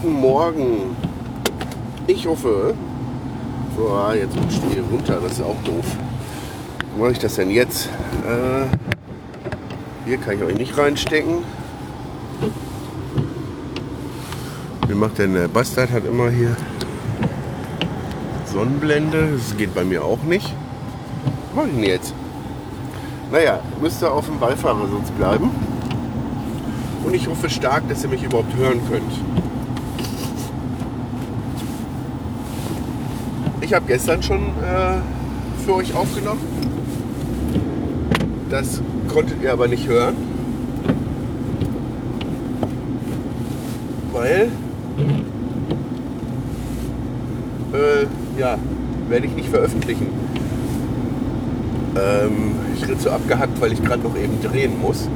Guten 0.00 0.20
Morgen. 0.20 0.96
Ich 2.06 2.24
hoffe. 2.24 2.72
So, 3.76 3.88
ah, 3.88 4.14
jetzt 4.14 4.36
rutscht 4.36 4.60
die 4.72 4.78
runter, 4.78 5.18
das 5.20 5.32
ist 5.32 5.42
auch 5.42 5.60
doof. 5.64 5.86
Wie 6.94 7.00
mache 7.00 7.12
ich 7.12 7.18
das 7.18 7.34
denn 7.34 7.50
jetzt? 7.50 7.88
Äh, 8.24 8.66
hier 10.06 10.18
kann 10.18 10.36
ich 10.36 10.42
euch 10.42 10.56
nicht 10.56 10.78
reinstecken. 10.78 11.38
Wie 14.86 14.94
macht 14.94 15.18
denn 15.18 15.34
der 15.34 15.48
Bastard? 15.48 15.90
Hat 15.90 16.04
immer 16.04 16.30
hier 16.30 16.56
Sonnenblende. 18.46 19.32
Das 19.32 19.56
geht 19.56 19.74
bei 19.74 19.82
mir 19.82 20.04
auch 20.04 20.22
nicht. 20.22 20.54
Was 21.48 21.56
mache 21.56 21.68
ich 21.70 21.74
denn 21.74 21.84
jetzt? 21.84 22.14
Naja, 23.32 23.58
müsste 23.80 24.12
auf 24.12 24.26
dem 24.26 24.38
Beifahrersitz 24.38 25.10
bleiben. 25.18 25.50
Und 27.04 27.14
ich 27.14 27.26
hoffe 27.26 27.50
stark, 27.50 27.88
dass 27.88 28.04
ihr 28.04 28.10
mich 28.10 28.22
überhaupt 28.22 28.54
hören 28.54 28.80
könnt. 28.88 29.47
Ich 33.68 33.74
habe 33.74 33.84
gestern 33.86 34.22
schon 34.22 34.38
äh, 34.38 34.96
für 35.66 35.74
euch 35.74 35.94
aufgenommen. 35.94 36.40
Das 38.48 38.80
konntet 39.12 39.42
ihr 39.42 39.52
aber 39.52 39.68
nicht 39.68 39.86
hören. 39.86 40.16
Weil, 44.10 44.48
äh, 47.74 48.40
ja, 48.40 48.56
werde 49.10 49.26
ich 49.26 49.34
nicht 49.34 49.50
veröffentlichen. 49.50 50.06
Ähm, 51.94 52.52
ich 52.74 52.88
rede 52.88 52.98
so 52.98 53.10
abgehackt, 53.10 53.60
weil 53.60 53.74
ich 53.74 53.84
gerade 53.84 54.02
noch 54.02 54.16
eben 54.16 54.40
drehen 54.40 54.80
muss. 54.80 55.10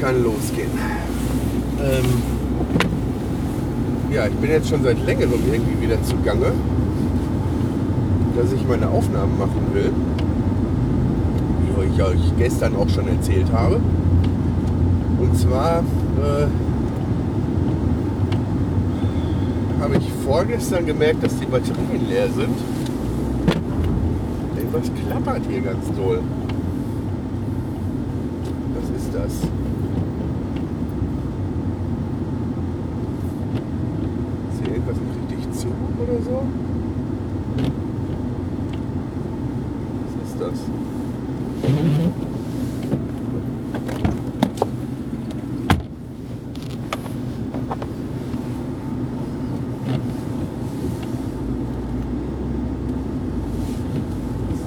Kann 0.00 0.20
losgehen. 0.24 0.72
Ähm, 1.80 2.43
ja, 4.14 4.26
ich 4.26 4.34
bin 4.34 4.50
jetzt 4.50 4.68
schon 4.68 4.82
seit 4.82 5.04
längerem 5.04 5.40
irgendwie 5.50 5.80
wieder 5.80 6.00
zugange, 6.02 6.52
dass 8.36 8.52
ich 8.52 8.66
meine 8.66 8.88
Aufnahmen 8.88 9.38
machen 9.38 9.66
will. 9.72 9.90
Wie 11.60 11.94
ich 11.94 12.02
euch 12.02 12.36
gestern 12.38 12.76
auch 12.76 12.88
schon 12.88 13.06
erzählt 13.08 13.52
habe. 13.52 13.80
Und 15.20 15.38
zwar 15.38 15.78
äh, 15.78 16.46
habe 19.80 19.96
ich 19.96 20.12
vorgestern 20.24 20.86
gemerkt, 20.86 21.22
dass 21.22 21.38
die 21.38 21.46
Batterien 21.46 22.08
leer 22.08 22.28
sind. 22.30 22.56
Irgendwas 24.56 24.90
klappert 25.06 25.42
hier 25.48 25.60
ganz 25.60 25.84
doll. 25.96 26.20
Was 28.74 29.02
ist 29.02 29.14
das? 29.14 29.32
Ist 34.52 34.64
hier 34.64 34.74
irgendwas 34.74 34.96
nicht 34.96 35.38
richtig 35.38 35.52
zu 35.60 35.68
oder 36.02 36.13
so? 36.24 36.42
Was 40.04 40.30
ist 40.30 40.40
das? 40.40 40.58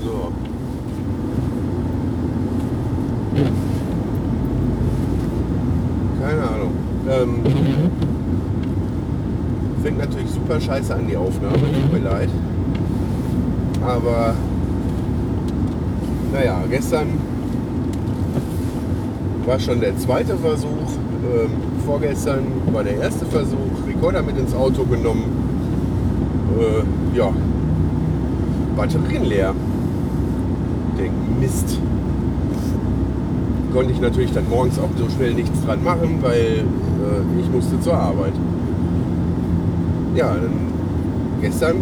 So. 0.04 0.32
Keine 6.22 6.44
Ahnung. 6.44 6.72
Ähm, 7.10 7.44
fängt 9.82 9.98
natürlich 9.98 10.30
super 10.30 10.57
scheiße 10.68 10.94
an 10.94 11.08
die 11.08 11.16
Aufnahme, 11.16 11.56
tut 11.56 11.94
mir 11.94 12.10
leid. 12.10 12.30
Aber 13.82 14.36
naja, 16.34 16.62
gestern 16.70 17.08
war 19.46 19.60
schon 19.60 19.80
der 19.80 19.98
zweite 19.98 20.36
Versuch. 20.36 20.68
Ähm, 21.24 21.52
vorgestern 21.86 22.44
war 22.74 22.84
der 22.84 22.98
erste 22.98 23.26
Versuch. 23.26 23.58
Rekorder 23.88 24.22
mit 24.22 24.38
ins 24.38 24.54
Auto 24.54 24.84
genommen. 24.84 25.24
Äh, 26.60 27.18
ja, 27.18 27.32
Batterien 28.76 29.24
leer. 29.24 29.54
Denk, 30.98 31.14
Mist. 31.40 31.80
Konnte 33.74 33.94
ich 33.94 34.02
natürlich 34.02 34.34
dann 34.34 34.50
morgens 34.50 34.78
auch 34.80 34.90
so 34.98 35.08
schnell 35.16 35.34
nichts 35.34 35.64
dran 35.66 35.82
machen, 35.82 36.18
weil 36.22 36.66
äh, 36.66 37.40
ich 37.40 37.50
musste 37.50 37.80
zur 37.80 37.94
Arbeit. 37.94 38.34
Ja, 40.18 40.36
gestern 41.42 41.76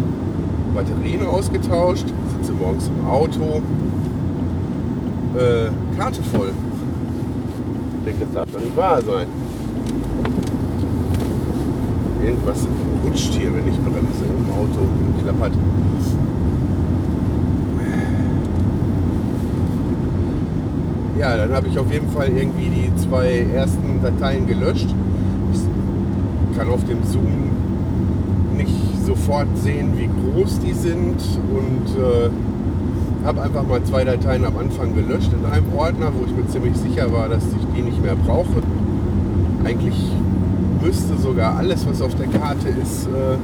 Batterien 0.74 1.26
ausgetauscht, 1.26 2.04
sitze 2.36 2.52
morgens 2.52 2.86
im 2.88 3.06
Auto, 3.08 3.62
äh, 5.38 5.70
Karte 5.96 6.22
voll. 6.22 6.52
Ich 7.98 8.04
denke, 8.04 8.26
das 8.26 8.34
darf 8.34 8.50
doch 8.52 8.60
nicht 8.60 8.76
wahr 8.76 9.00
sein. 9.00 9.26
Irgendwas 12.22 12.66
rutscht 13.06 13.32
hier, 13.32 13.54
wenn 13.54 13.66
ich 13.68 13.78
bremse 13.78 14.26
im 14.26 14.52
Auto 14.52 14.80
und 14.82 15.22
klappert. 15.22 15.52
Ja, 21.18 21.38
dann 21.38 21.54
habe 21.54 21.68
ich 21.68 21.78
auf 21.78 21.90
jeden 21.90 22.10
Fall 22.10 22.28
irgendwie 22.28 22.68
die 22.68 22.94
zwei 22.96 23.46
ersten 23.54 24.02
Dateien 24.02 24.46
gelöscht. 24.46 24.94
Ich 25.54 26.58
kann 26.58 26.68
auf 26.68 26.84
dem 26.84 27.02
Zoom 27.02 27.55
sofort 29.06 29.46
sehen, 29.56 29.92
wie 29.96 30.08
groß 30.08 30.58
die 30.58 30.72
sind 30.72 31.16
und 31.50 31.96
äh, 31.96 32.28
habe 33.24 33.42
einfach 33.42 33.66
mal 33.66 33.82
zwei 33.84 34.04
Dateien 34.04 34.44
am 34.44 34.56
Anfang 34.58 34.94
gelöscht 34.94 35.30
in 35.32 35.46
einem 35.50 35.72
Ordner, 35.76 36.12
wo 36.16 36.24
ich 36.26 36.36
mir 36.36 36.46
ziemlich 36.48 36.76
sicher 36.76 37.12
war, 37.12 37.28
dass 37.28 37.44
ich 37.44 37.66
die 37.76 37.82
nicht 37.82 38.02
mehr 38.02 38.16
brauche. 38.16 38.62
Eigentlich 39.64 39.96
müsste 40.82 41.16
sogar 41.16 41.56
alles, 41.56 41.86
was 41.88 42.02
auf 42.02 42.14
der 42.16 42.26
Karte 42.26 42.68
ist, 42.68 43.06
äh, 43.06 43.36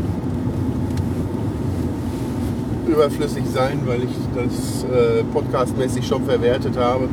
überflüssig 2.91 3.45
sein, 3.53 3.81
weil 3.87 4.03
ich 4.03 4.17
das 4.35 4.85
äh, 4.85 5.23
podcastmäßig 5.33 6.07
schon 6.07 6.25
verwertet 6.25 6.77
habe. 6.77 7.09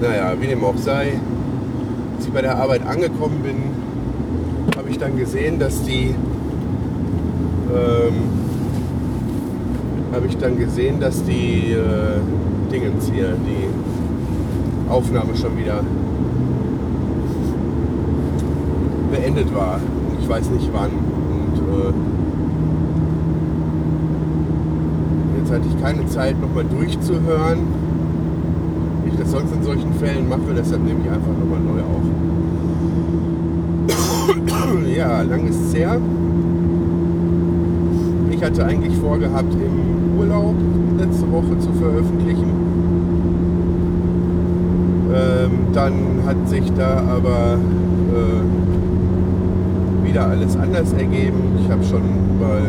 Naja, 0.00 0.34
wie 0.38 0.46
dem 0.46 0.62
auch 0.62 0.76
sei, 0.76 1.14
als 2.16 2.26
ich 2.26 2.32
bei 2.32 2.42
der 2.42 2.56
Arbeit 2.58 2.86
angekommen 2.86 3.40
bin, 3.42 3.85
ich 4.96 5.02
dann 5.02 5.18
gesehen, 5.18 5.58
dass 5.58 5.82
die 5.82 6.14
ähm, 7.70 8.14
habe 10.12 10.26
ich 10.26 10.38
dann 10.38 10.56
gesehen, 10.56 11.00
dass 11.00 11.22
die 11.24 11.72
äh, 11.72 12.18
Dingens 12.72 13.10
hier, 13.12 13.34
die 13.46 14.90
Aufnahme 14.90 15.36
schon 15.36 15.58
wieder 15.58 15.82
beendet 19.12 19.54
war. 19.54 19.80
Ich 20.22 20.26
weiß 20.28 20.50
nicht 20.50 20.70
wann. 20.72 20.90
Und 20.90 21.58
äh, 21.58 21.92
jetzt 25.40 25.52
hatte 25.52 25.64
ich 25.68 25.82
keine 25.82 26.06
Zeit, 26.06 26.40
nochmal 26.40 26.64
durchzuhören, 26.64 27.58
wie 29.04 29.10
ich 29.10 29.16
das 29.18 29.30
sonst 29.30 29.52
in 29.52 29.62
solchen 29.62 29.92
Fällen 29.94 30.26
mache. 30.26 30.54
Deshalb 30.56 30.82
nehme 30.84 31.00
ich 31.04 31.10
einfach 31.10 31.36
nochmal 31.38 31.60
neu 31.60 31.82
auf. 31.82 32.26
Ja, 34.96 35.20
lang 35.22 35.46
ist 35.46 35.60
es 35.60 35.74
her. 35.74 36.00
Ich 38.30 38.42
hatte 38.42 38.64
eigentlich 38.64 38.96
vorgehabt, 38.96 39.52
im 39.54 40.18
Urlaub 40.18 40.54
letzte 40.98 41.30
Woche 41.30 41.58
zu 41.58 41.70
veröffentlichen. 41.74 42.50
Ähm, 45.14 45.50
dann 45.74 45.92
hat 46.26 46.48
sich 46.48 46.72
da 46.72 47.02
aber 47.14 47.58
äh, 48.14 48.42
wieder 50.08 50.28
alles 50.28 50.56
anders 50.56 50.92
ergeben. 50.94 51.58
Ich 51.62 51.70
habe 51.70 51.84
schon 51.84 52.02
mal 52.40 52.62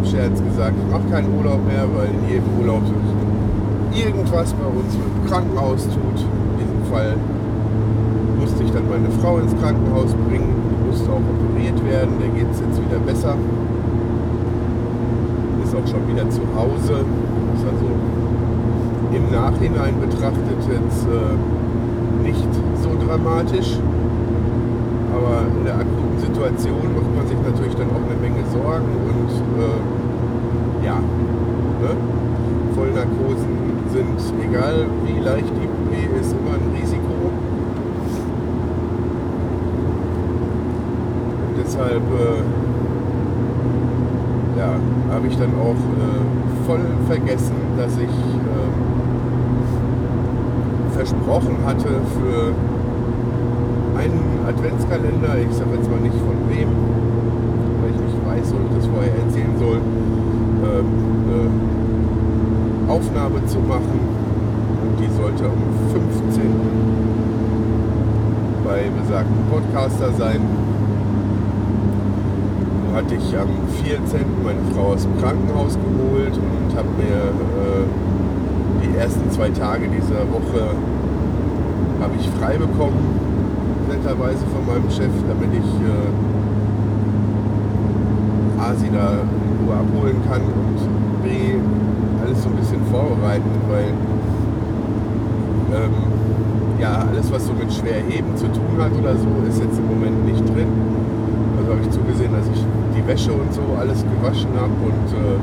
im 0.00 0.04
Scherz 0.10 0.42
gesagt, 0.42 0.74
ich 0.84 0.92
mache 0.92 1.08
keinen 1.10 1.32
Urlaub 1.38 1.64
mehr, 1.66 1.86
weil 1.94 2.08
in 2.08 2.28
jedem 2.28 2.58
Urlaub 2.60 2.82
irgendwas 3.94 4.52
bei 4.54 4.66
uns 4.66 4.94
dem 4.94 5.30
Krankenhaus 5.30 5.84
tut. 5.84 6.26
In 6.58 6.58
diesem 6.58 6.92
Fall 6.92 7.14
musste 8.40 8.64
ich 8.64 8.72
dann 8.72 8.88
meine 8.88 9.10
Frau 9.20 9.38
ins 9.38 9.54
Krankenhaus 9.60 10.14
bringen, 10.28 10.61
musste 10.92 11.08
auch 11.08 11.24
operiert 11.24 11.80
werden, 11.88 12.20
der 12.20 12.28
geht 12.36 12.52
es 12.52 12.60
jetzt 12.60 12.76
wieder 12.76 13.00
besser. 13.00 13.34
Ist 15.64 15.72
auch 15.72 15.88
schon 15.88 16.04
wieder 16.06 16.28
zu 16.28 16.44
Hause. 16.52 17.00
Ist 17.56 17.64
also 17.64 17.88
im 19.16 19.24
Nachhinein 19.32 19.96
betrachtet 20.00 20.44
jetzt 20.52 21.08
äh, 21.08 21.32
nicht 22.22 22.52
so 22.84 22.90
dramatisch. 23.06 23.80
Aber 25.16 25.48
in 25.56 25.64
der 25.64 25.76
akuten 25.80 26.18
Situation 26.20 26.84
macht 26.92 27.08
man 27.16 27.26
sich 27.26 27.40
natürlich 27.40 27.74
dann 27.74 27.88
auch 27.88 28.04
eine 28.04 28.20
Menge 28.20 28.44
Sorgen 28.52 28.92
und 29.08 29.32
äh, 29.64 30.84
ja, 30.84 30.96
ne? 31.00 31.96
Vollnarkosen 32.74 33.56
sind, 33.92 34.20
egal 34.44 34.86
wie 35.04 35.20
leicht 35.20 35.52
die 35.56 35.68
OP 35.68 36.20
ist, 36.20 36.32
immer 36.32 36.56
ein 36.56 36.80
Risiko. 36.80 37.32
Und 41.48 41.71
deshalb 41.82 42.02
äh, 42.02 42.42
ja, 44.58 44.70
habe 45.14 45.26
ich 45.26 45.36
dann 45.36 45.54
auch 45.60 45.74
äh, 45.74 46.22
voll 46.66 46.80
vergessen, 47.08 47.54
dass 47.76 47.96
ich 47.96 48.02
äh, 48.02 48.08
versprochen 50.94 51.56
hatte 51.66 51.88
für 51.88 52.52
einen 53.98 54.40
Adventskalender, 54.46 55.38
ich 55.38 55.54
sage 55.56 55.70
jetzt 55.76 55.90
mal 55.90 56.00
nicht 56.00 56.14
von 56.14 56.36
wem, 56.48 56.68
weil 57.80 57.90
ich 57.90 58.00
nicht 58.00 58.26
weiß, 58.26 58.54
ob 58.54 58.60
ich 58.70 58.76
das 58.76 58.86
vorher 58.86 59.14
erzählen 59.26 59.58
soll, 59.58 59.76
ähm, 59.76 60.86
Aufnahme 62.88 63.44
zu 63.46 63.58
machen. 63.60 64.00
Und 64.82 65.00
die 65.00 65.08
sollte 65.16 65.44
am 65.44 65.62
15. 65.92 66.42
bei 68.64 68.90
besagten 69.00 69.44
Podcaster 69.50 70.12
sein. 70.12 70.61
Hatte 72.94 73.14
ich 73.14 73.38
am 73.38 73.48
14. 73.84 74.20
meine 74.44 74.60
Frau 74.74 74.92
aus 74.92 75.02
dem 75.02 75.18
Krankenhaus 75.18 75.78
geholt 75.78 76.36
und 76.36 76.76
habe 76.76 76.88
mir 76.98 77.32
äh, 77.32 77.86
die 78.82 78.96
ersten 78.98 79.30
zwei 79.30 79.48
Tage 79.48 79.88
dieser 79.88 80.20
Woche 80.30 80.76
habe 82.02 82.12
ich 82.20 82.28
frei 82.38 82.58
bekommen, 82.58 82.98
netterweise 83.88 84.44
von 84.52 84.66
meinem 84.66 84.90
Chef, 84.90 85.10
damit 85.26 85.54
ich 85.54 85.64
äh, 85.64 86.12
A, 88.60 88.74
sie 88.74 88.90
da 88.90 89.12
in 89.22 89.66
Ruhe 89.66 89.74
abholen 89.74 90.20
kann 90.28 90.42
und 90.42 90.76
B, 91.22 91.56
alles 92.22 92.42
so 92.42 92.50
ein 92.50 92.56
bisschen 92.56 92.84
vorbereiten, 92.90 93.50
weil 93.70 93.94
ähm, 95.74 95.94
ja, 96.78 97.06
alles, 97.08 97.32
was 97.32 97.46
so 97.46 97.54
mit 97.54 97.72
Schwerheben 97.72 98.36
zu 98.36 98.46
tun 98.48 98.76
hat 98.78 98.92
oder 98.92 99.16
so, 99.16 99.28
ist 99.48 99.62
jetzt 99.62 99.78
im 99.78 99.86
Moment 99.86 100.26
nicht 100.26 100.46
drin. 100.54 101.01
Habe 101.72 101.80
ich 101.80 101.90
zugesehen, 101.90 102.32
dass 102.36 102.44
ich 102.52 102.60
die 102.94 103.00
Wäsche 103.08 103.32
und 103.32 103.48
so 103.48 103.62
alles 103.80 104.04
gewaschen 104.04 104.52
habe 104.60 104.76
und 104.84 105.08
äh, 105.08 105.40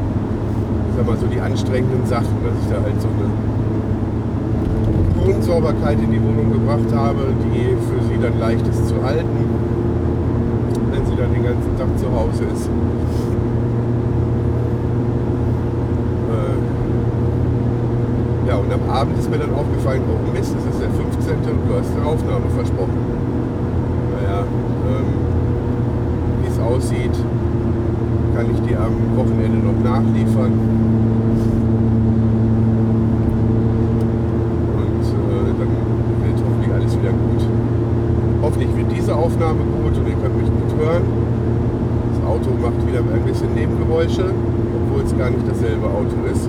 sag 0.96 1.08
mal 1.08 1.18
so 1.18 1.26
die 1.26 1.42
anstrengenden 1.42 2.06
Sachen, 2.06 2.38
dass 2.46 2.54
ich 2.62 2.70
da 2.70 2.78
halt 2.86 3.02
so 3.02 3.08
eine 3.10 3.34
Grundsauberkeit 5.26 5.98
in 5.98 6.12
die 6.12 6.22
Wohnung 6.22 6.54
gebracht 6.54 6.94
habe, 6.94 7.34
die 7.50 7.74
für 7.82 7.98
sie 8.06 8.22
dann 8.22 8.38
leicht 8.38 8.62
ist 8.68 8.90
zu 8.90 9.02
halten, 9.02 9.26
wenn 10.92 11.04
sie 11.04 11.16
dann 11.16 11.34
den 11.34 11.42
ganzen 11.42 11.76
Tag 11.80 11.98
zu 11.98 12.06
Hause 12.14 12.44
ist. 12.54 12.70
Äh, 16.30 16.54
ja, 18.50 18.56
und 18.56 18.72
am 18.72 18.86
Abend 18.88 19.18
ist 19.18 19.32
mir 19.32 19.40
dann 19.40 19.56
aufgefallen, 19.56 20.04
oh 20.06 20.30
Mist, 20.32 20.54
es 20.54 20.66
ist 20.76 20.80
der 20.80 20.92
15. 20.94 21.58
und 21.58 21.66
du 21.66 21.74
hast 21.74 21.90
eine 21.98 22.06
Aufnahme 22.06 22.46
versprochen. 22.54 23.02
Naja, 24.14 24.46
ähm, 24.46 25.19
aussieht, 26.70 27.16
kann 28.36 28.46
ich 28.54 28.60
die 28.62 28.76
am 28.76 28.94
Wochenende 29.18 29.58
noch 29.58 29.80
nachliefern. 29.84 30.54
Und 34.78 35.04
äh, 35.04 35.52
dann 35.58 35.72
wird 36.24 36.38
hoffentlich 36.46 36.72
alles 36.74 36.94
wieder 36.98 37.12
gut. 37.12 37.42
Hoffentlich 38.42 38.76
wird 38.78 38.92
diese 38.96 39.16
Aufnahme 39.16 39.62
gut 39.82 39.98
und 39.98 40.08
ihr 40.08 40.16
könnt 40.16 40.38
mich 40.38 40.50
gut 40.50 40.80
hören. 40.80 41.04
Das 42.14 42.20
Auto 42.30 42.50
macht 42.62 42.86
wieder 42.88 43.00
ein 43.00 43.26
bisschen 43.26 43.54
Nebengeräusche, 43.56 44.26
obwohl 44.30 45.04
es 45.04 45.18
gar 45.18 45.30
nicht 45.30 45.48
dasselbe 45.50 45.88
Auto 45.88 46.16
ist. 46.32 46.48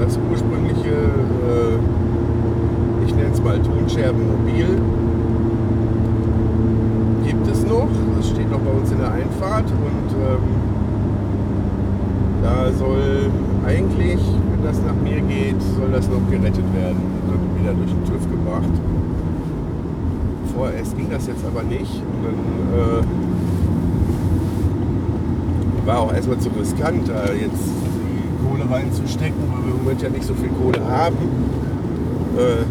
Das 0.00 0.18
ursprüngliche, 0.30 0.90
äh, 0.90 1.76
ich 3.06 3.14
nenne 3.14 3.30
es 3.32 3.42
mal 3.42 3.58
Tonscherbenmobil, 3.60 4.66
es 7.56 7.64
steht 8.30 8.50
noch 8.50 8.60
bei 8.60 8.70
uns 8.70 8.90
in 8.90 8.98
der 8.98 9.12
Einfahrt 9.12 9.70
und 9.70 10.10
ähm, 10.12 10.42
da 12.42 12.72
soll 12.72 13.30
eigentlich, 13.66 14.20
wenn 14.50 14.62
das 14.64 14.80
nach 14.82 14.94
mir 15.02 15.20
geht, 15.20 15.60
soll 15.76 15.90
das 15.92 16.08
noch 16.08 16.22
gerettet 16.30 16.64
werden 16.74 16.96
und 16.96 17.30
dann 17.30 17.40
wieder 17.60 17.74
durch 17.74 17.90
den 17.90 18.04
TÜV 18.04 18.30
gebracht. 18.30 18.74
Vorerst 20.54 20.96
ging 20.96 21.10
das 21.10 21.26
jetzt 21.26 21.44
aber 21.44 21.62
nicht 21.62 22.02
und 22.02 22.24
dann 22.24 22.38
äh, 22.78 23.04
war 25.86 26.00
auch 26.00 26.12
erstmal 26.12 26.38
zu 26.38 26.50
riskant, 26.58 27.08
da 27.08 27.32
jetzt 27.32 27.66
die 27.66 28.46
Kohle 28.46 28.68
reinzustecken, 28.70 29.40
weil 29.52 29.64
wir 29.64 29.72
im 29.72 29.78
Moment 29.82 30.02
ja 30.02 30.08
nicht 30.08 30.24
so 30.24 30.34
viel 30.34 30.50
Kohle 30.50 30.80
haben. 30.88 31.16
Äh, 32.36 32.64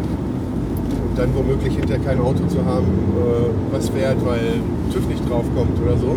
und 1.08 1.18
dann 1.18 1.34
womöglich 1.34 1.76
hinterher 1.76 2.04
kein 2.04 2.20
Auto 2.20 2.46
zu 2.46 2.64
haben, 2.64 2.86
äh, 2.86 3.74
was 3.74 3.88
fährt, 3.88 4.24
weil 4.24 4.60
TÜV 4.96 5.08
nicht 5.08 5.28
draufkommt 5.28 5.78
oder 5.84 5.96
so. 5.98 6.16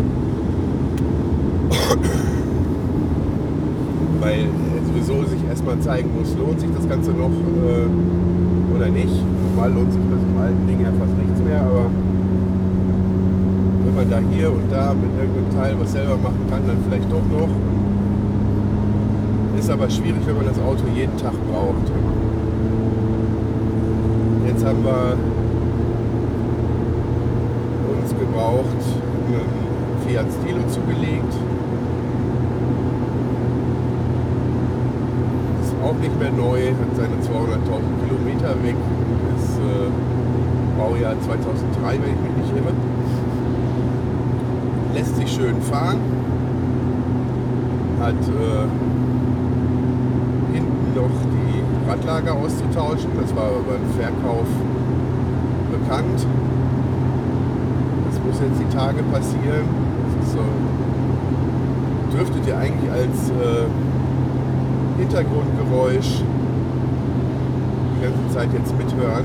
weil 4.20 4.40
äh, 4.40 4.80
sowieso 4.86 5.22
sich 5.28 5.44
erstmal 5.48 5.78
zeigen 5.80 6.10
muss, 6.18 6.34
lohnt 6.38 6.60
sich 6.60 6.70
das 6.74 6.88
Ganze 6.88 7.10
noch 7.10 7.28
äh, 7.30 8.74
oder 8.74 8.88
nicht. 8.88 9.12
Normal 9.54 9.72
lohnt 9.72 9.92
sich 9.92 10.00
das 10.10 10.20
im 10.22 10.38
alten 10.40 10.66
Ding 10.66 10.80
ja 10.80 10.92
fast 10.98 11.12
nichts 11.18 11.40
mehr, 11.42 11.60
aber 11.60 11.90
wenn 13.84 13.94
man 13.94 14.08
da 14.10 14.18
hier 14.32 14.50
und 14.50 14.72
da 14.72 14.94
mit 14.94 15.10
irgendeinem 15.20 15.50
Teil 15.54 15.76
was 15.78 15.92
selber 15.92 16.16
machen 16.16 16.46
kann, 16.48 16.62
dann 16.66 16.78
vielleicht 16.88 17.12
doch 17.12 17.26
noch. 17.28 17.50
Ist 19.58 19.70
aber 19.70 19.90
schwierig, 19.90 20.22
wenn 20.24 20.36
man 20.36 20.46
das 20.46 20.58
Auto 20.58 20.84
jeden 20.94 21.16
Tag 21.18 21.34
braucht. 21.52 21.92
Jetzt 24.46 24.64
haben 24.64 24.82
wir 24.84 25.16
uns 28.10 28.18
gebraucht 28.18 28.64
einen 29.28 30.06
Fiat 30.06 30.26
Stilo 30.40 30.66
zugelegt. 30.68 31.34
Ist 35.62 35.74
auch 35.84 35.94
nicht 35.94 36.18
mehr 36.18 36.30
neu, 36.30 36.70
hat 36.70 36.96
seine 36.96 37.16
200.000 37.16 37.26
Kilometer 38.04 38.62
weg. 38.62 38.76
Ist 39.36 39.58
äh, 39.58 39.90
Baujahr 40.78 41.14
2003, 41.20 41.92
wenn 41.92 42.14
ich 42.14 42.20
mich 42.20 42.36
nicht 42.42 42.56
irre. 42.56 42.72
Lässt 44.94 45.16
sich 45.16 45.30
schön 45.30 45.60
fahren. 45.62 45.98
Hat 48.00 48.14
äh, 48.14 48.66
hinten 50.54 50.94
noch 50.94 51.10
die 51.30 51.88
Radlager 51.88 52.34
auszutauschen. 52.34 53.10
Das 53.20 53.34
war 53.36 53.50
beim 53.68 53.84
Verkauf 53.98 54.48
bekannt. 55.70 56.26
Muss 58.30 58.38
jetzt 58.38 58.60
die 58.60 58.76
Tage 58.76 59.02
passieren. 59.12 59.66
So, 60.32 60.38
dürftet 62.16 62.46
ihr 62.46 62.56
eigentlich 62.56 62.88
als 62.92 63.30
äh, 63.30 63.66
Hintergrundgeräusch 65.00 66.22
die 67.96 68.04
ganze 68.04 68.28
Zeit 68.32 68.48
jetzt 68.52 68.72
mithören. 68.78 69.24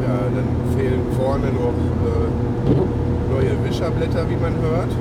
Ja, 0.00 0.16
dann 0.34 0.48
fehlen 0.74 1.02
vorne 1.20 1.48
noch 1.52 1.76
äh, 2.08 2.28
neue 3.30 3.68
Wischerblätter, 3.68 4.24
wie 4.30 4.36
man 4.36 4.54
hört. 4.62 4.92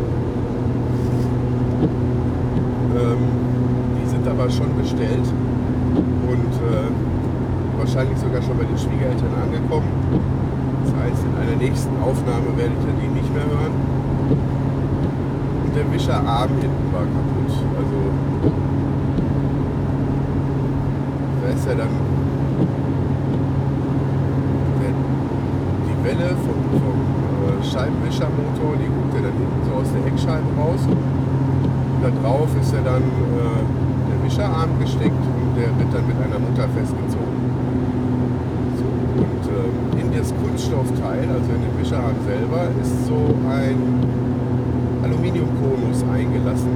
Ähm, 2.99 3.23
die 4.01 4.09
sind 4.09 4.27
aber 4.27 4.49
schon 4.49 4.75
bestellt 4.75 5.27
und 6.27 6.53
äh, 6.67 6.91
wahrscheinlich 7.79 8.17
sogar 8.17 8.41
schon 8.41 8.57
bei 8.57 8.65
den 8.65 8.77
Schwiegereltern 8.77 9.31
angekommen. 9.41 10.36
Das 10.87 10.95
heißt, 11.03 11.19
in 11.19 11.35
einer 11.35 11.57
nächsten 11.57 11.91
Aufnahme 12.01 12.55
werdet 12.55 12.79
ihr 12.79 12.95
die 12.95 13.11
nicht 13.11 13.27
mehr 13.33 13.43
hören. 13.43 13.75
Und 15.65 15.75
der 15.75 15.91
Wischerarm 15.91 16.49
hinten 16.61 16.87
war 16.93 17.03
kaputt. 17.03 17.51
Also 17.75 17.97
da 21.43 21.47
ist 21.51 21.67
ja 21.67 21.75
dann 21.75 21.91
die 25.87 25.97
Welle 26.07 26.29
vom, 26.47 26.59
vom 26.79 26.99
äh, 27.43 27.63
Scheibenwischermotor, 27.63 28.79
die 28.79 28.87
guckt 28.87 29.13
ja 29.15 29.27
dann 29.27 29.35
hinten 29.35 29.59
so 29.67 29.81
aus 29.81 29.91
der 29.91 30.03
Heckscheibe 30.07 30.47
raus. 30.55 30.87
Da 32.01 32.09
drauf 32.23 32.47
ist 32.61 32.71
ja 32.71 32.79
dann 32.79 33.03
äh, 33.03 33.59
der 34.07 34.23
Wischerarm 34.23 34.79
gesteckt 34.79 35.11
und 35.11 35.51
der 35.57 35.67
wird 35.67 35.91
dann 35.91 36.07
mit 36.07 36.15
einer 36.15 36.39
Mutter 36.39 36.69
festgezogen. 36.71 37.36
Und 39.17 39.43
äh, 39.49 40.01
in 40.01 40.07
das 40.17 40.33
Kunststoffteil, 40.33 41.25
also 41.27 41.49
in 41.53 41.61
den 41.61 41.73
Wischerarm 41.81 42.15
selber, 42.25 42.69
ist 42.81 43.07
so 43.07 43.17
ein 43.49 43.77
Aluminiumkonus 45.03 46.03
eingelassen. 46.13 46.69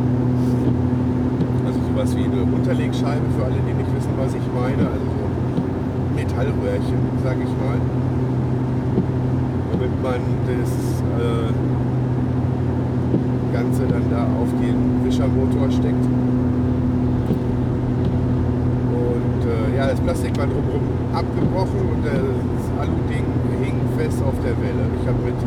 Also 1.66 1.80
sowas 1.88 2.16
wie 2.18 2.26
eine 2.26 2.42
Unterlegscheibe 2.44 3.28
für 3.38 3.46
alle, 3.46 3.60
die 3.68 3.74
nicht 3.74 3.96
wissen, 3.96 4.14
was 4.18 4.34
ich 4.34 4.48
meine. 4.54 4.90
Also 4.90 5.06
so 5.06 5.26
Metallröhrchen, 6.16 7.00
sag 7.24 7.38
ich 7.38 7.54
mal. 7.62 7.78
Damit 9.72 9.94
man 10.04 10.22
das 10.48 10.72
äh, 11.22 11.52
Ganze 13.54 13.84
dann 13.88 14.10
da 14.10 14.24
auf 14.42 14.50
den 14.62 15.06
Wischermotor 15.06 15.70
steckt. 15.72 16.06
Und 18.96 19.42
äh, 19.46 19.78
ja, 19.78 19.84
das 19.86 19.90
Plastik 20.04 20.38
war 20.38 20.48
drumherum 20.48 20.82
abgebrochen 21.14 21.82
und 21.94 22.02
das 22.06 22.66
Alu-Ding 22.82 23.26
hing 23.62 23.78
fest 23.98 24.18
auf 24.26 24.34
der 24.42 24.58
Welle. 24.58 24.90
Ich 24.98 25.06
habe 25.06 25.22
mit 25.22 25.38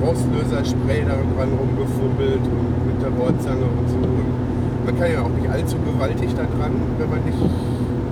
Rostlöser-Spray 0.00 1.04
daran 1.04 1.50
rumgefummelt 1.52 2.40
und 2.40 2.68
mit 2.88 2.98
der 3.04 3.12
Rohrzange 3.12 3.68
und 3.68 3.88
so. 3.88 4.00
Und 4.00 4.32
man 4.86 4.96
kann 4.96 5.12
ja 5.12 5.20
auch 5.20 5.34
nicht 5.36 5.48
allzu 5.48 5.76
gewaltig 5.84 6.32
da 6.32 6.48
dran, 6.48 6.72
wenn 6.96 7.10
man 7.10 7.20
nicht 7.24 7.36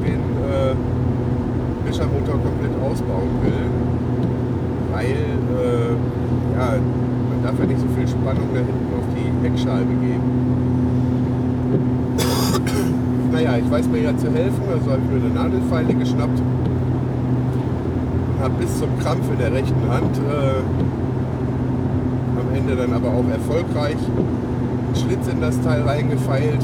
den 0.05 0.21
äh, 0.45 0.77
Wischermotor 1.89 2.37
komplett 2.45 2.75
ausbauen 2.85 3.33
will. 3.41 3.73
Weil, 4.93 5.17
äh, 5.17 5.97
ja, 6.57 6.77
man 6.77 7.39
darf 7.43 7.59
ja 7.59 7.65
nicht 7.65 7.81
so 7.81 7.89
viel 7.97 8.07
Spannung 8.07 8.53
da 8.53 8.61
hinten 8.61 8.93
auf 8.93 9.09
die 9.17 9.33
Heckscheibe 9.49 9.95
geben. 9.97 10.88
Naja, 13.49 13.65
ich 13.65 13.71
weiß 13.71 13.89
mir 13.89 14.03
ja 14.03 14.17
zu 14.17 14.31
helfen, 14.31 14.63
also 14.71 14.91
habe 14.91 15.01
ich 15.05 15.11
mir 15.11 15.25
eine 15.25 15.35
Nadelfeile 15.35 15.95
geschnappt 15.95 16.41
habe 18.41 18.55
bis 18.61 18.79
zum 18.79 18.89
Krampf 19.01 19.29
in 19.33 19.39
der 19.39 19.53
rechten 19.53 19.89
Hand 19.91 20.17
äh, 20.17 20.63
am 22.39 22.55
Ende 22.55 22.77
dann 22.77 22.93
aber 22.93 23.09
auch 23.09 23.29
erfolgreich 23.29 23.97
einen 23.99 24.95
Schlitz 24.95 25.27
in 25.27 25.41
das 25.41 25.61
Teil 25.61 25.83
reingefeilt, 25.83 26.63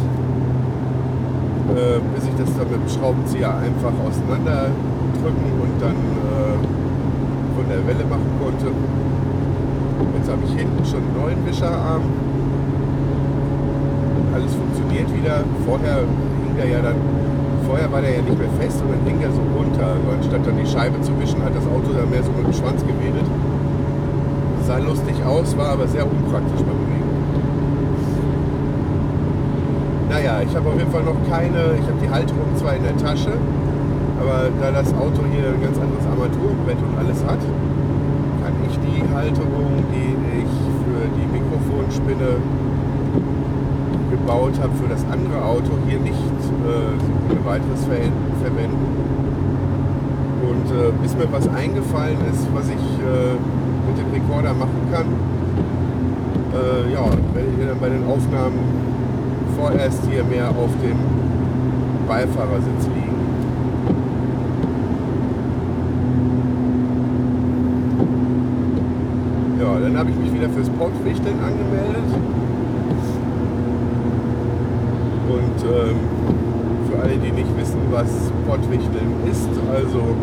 äh, 1.74 1.98
bis 2.14 2.24
ich 2.24 2.36
das 2.38 2.56
dann 2.56 2.70
mit 2.70 2.78
dem 2.78 2.88
Schraubenzieher 2.88 3.56
einfach 3.58 3.90
auseinanderdrücken 4.06 5.50
und 5.60 5.82
dann 5.82 5.98
äh, 5.98 6.54
von 7.56 7.66
der 7.68 7.84
Welle 7.88 8.04
machen 8.06 8.30
konnte. 8.38 8.70
Jetzt 10.16 10.30
habe 10.30 10.42
ich 10.46 10.54
hinten 10.54 10.84
schon 10.84 11.02
einen 11.02 11.16
neuen 11.20 11.44
Wischerarm. 11.44 12.02
Alles 14.32 14.54
funktioniert 14.54 15.12
wieder. 15.12 15.42
Vorher 15.66 16.04
hing 16.54 16.62
der 16.62 16.70
ja 16.70 16.82
dann, 16.82 16.94
vorher 17.66 17.90
war 17.90 18.00
der 18.00 18.14
ja 18.14 18.22
nicht 18.22 18.38
mehr 18.38 18.48
fest 18.60 18.80
und 18.82 18.90
dann 18.94 19.02
hing 19.06 19.20
er 19.22 19.32
so 19.32 19.42
runter. 19.58 19.86
Also 19.86 20.06
anstatt 20.14 20.46
dann 20.46 20.56
die 20.56 20.66
Scheibe 20.66 21.00
zu 21.02 21.10
wischen, 21.18 21.42
hat 21.42 21.54
das 21.54 21.66
Auto 21.66 21.90
dann 21.90 22.10
mehr 22.10 22.22
so 22.22 22.30
mit 22.30 22.46
dem 22.46 22.54
Schwanz 22.54 22.80
gewedelt. 22.82 23.26
Sah 24.66 24.78
lustig 24.78 25.16
aus, 25.26 25.56
war 25.58 25.74
aber 25.74 25.86
sehr 25.88 26.06
unpraktisch 26.06 26.62
beim 26.62 26.80
Regen. 26.88 27.10
Naja, 30.08 30.40
ich 30.46 30.54
habe 30.54 30.68
auf 30.68 30.78
jeden 30.78 30.90
Fall 30.90 31.02
noch 31.02 31.18
keine, 31.28 31.74
ich 31.74 31.86
habe 31.90 31.98
die 32.00 32.08
Halterung 32.08 32.48
zwar 32.56 32.76
in 32.76 32.84
der 32.84 32.96
Tasche, 32.96 33.34
aber 34.20 34.48
da 34.62 34.70
das 34.70 34.94
Auto 34.94 35.26
hier 35.34 35.50
ein 35.50 35.60
ganz 35.60 35.76
anderes 35.76 36.06
Armaturenbrett 36.06 36.78
und 36.78 36.94
alles 36.96 37.18
hat, 37.26 37.42
kann 38.40 38.54
ich 38.62 38.78
die 38.78 39.02
Halterung, 39.10 39.82
die 39.90 40.14
ich 40.38 40.52
für 40.86 41.02
die 41.18 41.26
Mikrofonspinne 41.34 42.38
gebaut 44.10 44.54
habe, 44.60 44.74
für 44.74 44.88
das 44.88 45.04
andere 45.10 45.44
Auto 45.44 45.70
hier 45.88 45.98
nicht 45.98 46.14
äh, 46.14 47.30
ohne 47.30 47.44
weiteres 47.44 47.84
ver 47.84 48.10
verwenden. 48.42 48.86
Und 50.42 50.66
äh, 50.70 50.92
bis 51.02 51.14
mir 51.16 51.30
was 51.32 51.48
eingefallen 51.48 52.18
ist, 52.30 52.46
was 52.54 52.68
ich 52.68 52.84
äh, 53.00 53.34
mit 53.88 53.96
dem 53.98 54.12
Rekorder 54.12 54.54
machen 54.54 54.82
kann, 54.92 55.06
äh, 56.52 56.92
ja, 56.92 57.04
werde 57.34 57.48
ich 57.50 57.66
dann 57.66 57.80
bei 57.80 57.88
den 57.88 58.04
Aufnahmen 58.06 58.58
vorerst 59.56 60.02
hier 60.10 60.24
mehr 60.24 60.48
auf 60.50 60.70
dem 60.82 60.98
Beifahrersitz 62.06 62.86
liegen. 62.94 63.14
Dann 69.94 70.08
habe 70.08 70.10
ich 70.10 70.16
mich 70.16 70.34
wieder 70.34 70.50
fürs 70.50 70.68
Pottwichteln 70.70 71.36
angemeldet. 71.38 72.02
Und 75.30 75.53
ähm, 75.64 75.96
für 76.88 77.02
alle, 77.02 77.16
die 77.16 77.32
nicht 77.32 77.56
wissen, 77.56 77.80
was 77.90 78.08
Pottwichteln 78.46 79.10
ist, 79.30 79.48
also 79.72 80.14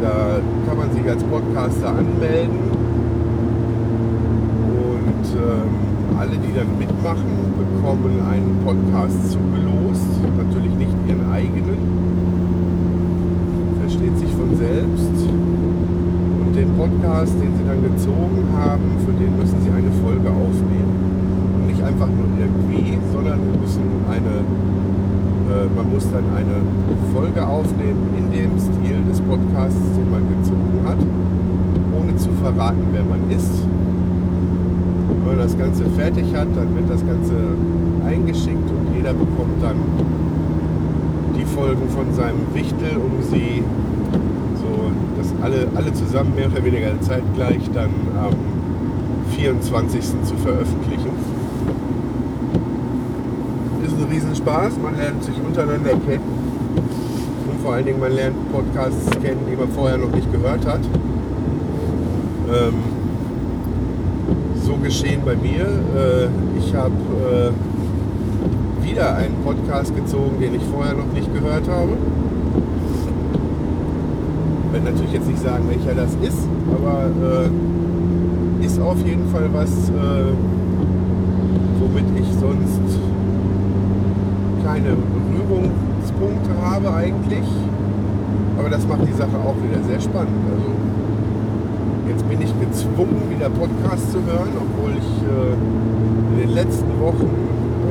da 0.00 0.40
kann 0.66 0.78
man 0.78 0.92
sich 0.92 1.06
als 1.08 1.22
Podcaster 1.24 1.88
anmelden 1.88 2.70
und 4.80 5.26
ähm, 5.36 5.90
alle, 6.18 6.36
die 6.36 6.52
dann 6.54 6.78
mitmachen, 6.78 7.54
bekommen 7.56 8.20
einen 8.30 8.60
Podcast 8.64 9.32
zugelost. 9.32 10.10
Natürlich 10.36 10.74
nicht 10.74 10.94
ihren 11.08 11.30
eigenen. 11.32 11.80
Versteht 13.80 14.18
sich 14.18 14.30
von 14.30 14.56
selbst. 14.56 15.28
Und 16.44 16.54
den 16.54 16.76
Podcast, 16.76 17.34
den 17.40 17.56
sie 17.56 17.64
dann 17.66 17.82
gezogen 17.82 18.44
haben, 18.56 18.96
für 19.04 19.12
den 19.12 19.36
müssen 19.38 19.62
sie 19.62 19.70
eine 19.70 19.90
Folge 20.02 20.28
aufnehmen. 20.28 20.99
Und 21.80 21.86
nicht 21.86 21.86
einfach 21.86 22.08
nur 22.08 22.28
irgendwie, 22.38 22.98
sondern 23.12 23.40
wir 23.40 23.60
müssen 23.60 23.82
eine, 24.08 24.44
äh, 25.48 25.68
man 25.74 25.92
muss 25.92 26.06
dann 26.10 26.24
eine 26.36 26.60
Folge 27.14 27.46
aufnehmen 27.46 28.14
in 28.18 28.30
dem 28.30 28.58
Stil 28.58 29.02
des 29.08 29.20
Podcasts, 29.20 29.80
den 29.96 30.10
man 30.10 30.22
gezogen 30.28 30.80
hat, 30.86 30.98
ohne 31.98 32.16
zu 32.16 32.28
verraten, 32.42 32.84
wer 32.92 33.04
man 33.04 33.30
ist 33.30 33.64
wenn 35.20 35.36
man 35.36 35.38
das 35.38 35.56
Ganze 35.58 35.84
fertig 35.90 36.24
hat, 36.34 36.48
dann 36.56 36.74
wird 36.74 36.88
das 36.88 37.04
Ganze 37.06 37.34
eingeschickt 38.06 38.56
und 38.70 38.96
jeder 38.96 39.12
bekommt 39.12 39.62
dann 39.62 39.76
die 41.36 41.44
Folgen 41.44 41.88
von 41.90 42.12
seinem 42.14 42.40
Wichtel, 42.54 42.96
um 42.96 43.22
sie 43.22 43.62
so, 44.56 44.90
dass 45.18 45.32
alle, 45.42 45.68
alle 45.74 45.92
zusammen 45.92 46.34
mehr 46.34 46.46
oder 46.50 46.64
weniger 46.64 47.00
zeitgleich 47.00 47.62
dann 47.74 47.90
am 48.18 48.34
24. 49.36 50.00
zu 50.24 50.34
veröffentlichen. 50.36 50.99
Ist 53.84 53.96
ein 53.96 54.08
Riesenspaß, 54.10 54.72
man 54.82 54.96
lernt 54.96 55.24
sich 55.24 55.34
untereinander 55.44 55.90
kennen 56.06 56.22
und 57.50 57.60
vor 57.62 57.74
allen 57.74 57.86
Dingen 57.86 58.00
man 58.00 58.12
lernt 58.12 58.36
Podcasts 58.52 59.10
kennen, 59.22 59.40
die 59.50 59.56
man 59.56 59.68
vorher 59.68 59.98
noch 59.98 60.10
nicht 60.12 60.30
gehört 60.32 60.66
hat. 60.66 60.80
Ähm, 62.48 62.74
so 64.62 64.76
geschehen 64.76 65.22
bei 65.24 65.36
mir. 65.36 65.66
Äh, 65.66 66.28
ich 66.58 66.74
habe 66.74 66.92
äh, 66.92 67.50
wieder 68.84 69.14
einen 69.16 69.36
Podcast 69.44 69.94
gezogen, 69.94 70.40
den 70.40 70.54
ich 70.54 70.62
vorher 70.64 70.94
noch 70.94 71.12
nicht 71.12 71.32
gehört 71.32 71.68
habe. 71.68 71.92
Ich 74.66 74.72
werde 74.72 74.90
natürlich 74.90 75.12
jetzt 75.12 75.28
nicht 75.28 75.42
sagen, 75.42 75.64
welcher 75.68 75.94
das 75.94 76.14
ist, 76.22 76.48
aber 76.74 77.10
äh, 78.62 78.64
ist 78.64 78.80
auf 78.80 78.98
jeden 79.04 79.28
Fall 79.30 79.48
was, 79.52 79.70
äh, 79.90 80.32
womit 81.80 82.04
ich 82.18 82.28
sonst 82.38 83.00
keine 84.64 84.94
Berührungspunkte 84.94 86.50
habe 86.62 86.94
eigentlich. 86.94 87.48
Aber 88.58 88.68
das 88.68 88.86
macht 88.86 89.08
die 89.08 89.12
Sache 89.12 89.36
auch 89.42 89.56
wieder 89.64 89.82
sehr 89.88 90.00
spannend. 90.00 90.44
Also 90.52 90.80
Jetzt 92.10 92.28
bin 92.28 92.42
ich 92.42 92.52
gezwungen, 92.58 93.22
wieder 93.30 93.48
Podcasts 93.48 94.10
zu 94.10 94.18
hören, 94.26 94.50
obwohl 94.58 94.90
ich 94.98 95.10
äh, 95.22 95.54
in 96.34 96.38
den 96.40 96.54
letzten 96.56 96.90
Wochen, 96.98 97.30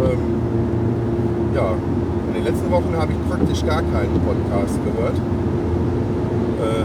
ähm, 0.03 1.55
ja, 1.55 1.72
in 2.27 2.34
den 2.34 2.43
letzten 2.43 2.69
Wochen 2.69 2.93
habe 2.98 3.13
ich 3.13 3.29
praktisch 3.29 3.65
gar 3.65 3.81
keinen 3.81 4.19
Podcast 4.27 4.77
gehört. 4.84 5.15
Äh, 6.60 6.84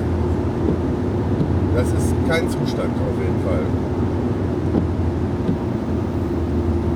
das 1.74 1.88
ist 1.88 2.14
kein 2.28 2.48
Zustand 2.48 2.94
auf 3.02 3.18
jeden 3.18 3.42
Fall. 3.42 3.66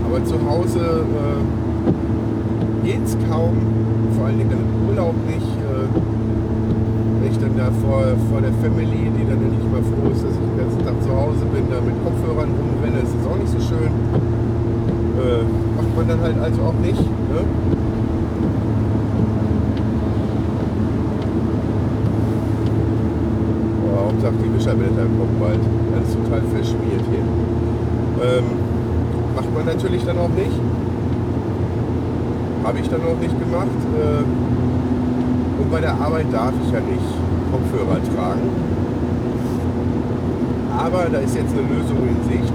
Aber 0.08 0.24
zu 0.24 0.36
Hause 0.48 1.04
äh, 1.04 2.86
geht 2.86 3.04
es 3.04 3.16
kaum, 3.28 3.56
vor 4.16 4.26
allen 4.26 4.38
Dingen 4.38 4.52
im 4.52 4.88
Urlaub 4.88 5.14
nicht. 5.26 5.44
Äh, 5.44 5.86
wenn 7.20 7.30
ich 7.30 7.38
dann 7.38 7.56
da 7.56 7.68
vor, 7.84 8.02
vor 8.30 8.40
der 8.40 8.52
Family, 8.64 9.12
die 9.12 9.28
dann 9.28 9.38
nicht 9.38 9.68
mal 9.70 9.84
froh 9.84 10.08
ist, 10.10 10.24
dass 10.24 10.32
ich 10.32 10.40
den 10.40 10.56
ganzen 10.56 10.80
Tag 10.84 10.96
zu 11.02 11.12
Hause 11.12 11.44
bin, 11.52 11.68
da 11.68 11.80
mit 11.84 11.94
Kopfhörern 12.02 12.48
rumrenne, 12.48 13.04
ist 13.04 13.12
das 13.12 13.24
auch 13.28 13.36
nicht 13.36 13.52
so 13.52 13.60
schön. 13.60 13.92
Äh, 15.20 15.44
macht 15.76 15.92
man 15.94 16.08
dann 16.08 16.20
halt 16.22 16.38
also 16.40 16.62
auch 16.62 16.78
nicht. 16.80 17.00
Ne? 17.00 17.44
Löscherblätter 24.68 25.06
kommen 25.16 25.36
bald. 25.40 25.60
Alles 25.94 26.12
total 26.12 26.42
verschmiert 26.52 27.04
hier. 27.08 27.24
Ähm, 28.26 28.44
macht 29.38 29.54
man 29.54 29.66
natürlich 29.66 30.04
dann 30.04 30.18
auch 30.18 30.30
nicht. 30.30 30.58
Habe 32.64 32.78
ich 32.80 32.88
dann 32.88 33.02
auch 33.02 33.18
nicht 33.20 33.38
gemacht. 33.38 33.78
Äh, 33.94 34.24
und 35.62 35.70
bei 35.70 35.80
der 35.80 35.94
Arbeit 35.94 36.26
darf 36.32 36.52
ich 36.64 36.72
ja 36.72 36.80
nicht 36.80 37.08
Kopfhörer 37.52 38.00
tragen. 38.02 38.48
Aber 40.76 41.06
da 41.12 41.18
ist 41.18 41.36
jetzt 41.36 41.52
eine 41.52 41.62
Lösung 41.72 41.98
in 42.08 42.18
Sicht. 42.28 42.54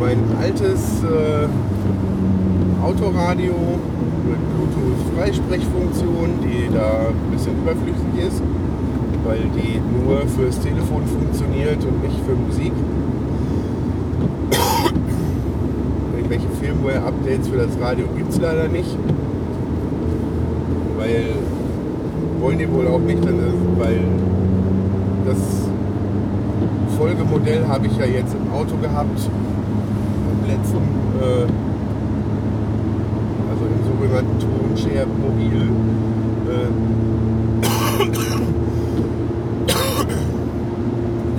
Mein 0.00 0.18
altes 0.40 1.02
äh, 1.02 1.48
Autoradio 2.80 3.54
mit 4.24 4.40
Bluetooth-Freisprechfunktion, 4.54 6.28
die 6.44 6.72
da 6.72 7.08
ein 7.10 7.30
bisschen 7.32 7.58
überflüssig 7.58 8.14
ist, 8.24 8.40
weil 9.24 9.42
die 9.56 9.80
nur 9.80 10.20
fürs 10.28 10.60
Telefon 10.60 11.02
funktioniert 11.06 11.84
und 11.84 12.02
nicht 12.04 12.20
für 12.24 12.36
Musik. 12.36 12.72
Irgendwelche 16.30 16.54
Firmware-Updates 16.60 17.48
für 17.48 17.56
das 17.56 17.80
Radio 17.80 18.06
gibt 18.14 18.30
es 18.30 18.38
leider 18.38 18.68
nicht. 18.68 18.94
Weil 20.98 21.24
wollen 22.38 22.58
die 22.58 22.70
wohl 22.70 22.86
auch 22.86 22.98
nicht, 22.98 23.24
weil 23.78 24.00
das 25.24 25.38
Folgemodell 26.98 27.66
habe 27.66 27.86
ich 27.86 27.96
ja 27.96 28.04
jetzt 28.04 28.34
im 28.34 28.52
Auto 28.52 28.76
gehabt. 28.76 29.18
Im 30.30 30.46
letzten, 30.50 30.76
äh, 31.18 31.46
also 33.50 33.64
im 33.64 33.80
sogenannten 33.88 34.38
Tonshare 34.38 35.06
Mobil. 35.06 35.62
Äh, 36.46 36.68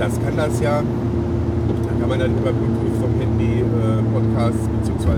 das 0.00 0.20
kann 0.20 0.36
das 0.36 0.60
ja. 0.60 0.79
Man 2.10 2.18
dann 2.18 2.32
über 2.32 2.50
vom 2.50 3.20
Handy 3.20 3.60
äh, 3.60 4.02
Podcasts 4.12 4.66
bzw. 4.66 5.14